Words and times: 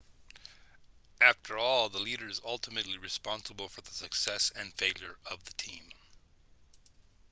after 1.21 1.59
all 1.59 1.87
the 1.87 1.99
leader 1.99 2.27
is 2.27 2.41
ultimately 2.43 2.97
responsible 2.97 3.69
for 3.69 3.81
the 3.81 3.91
success 3.91 4.51
and 4.55 4.73
failure 4.73 5.15
of 5.27 5.43
the 5.45 5.53
team 5.53 5.83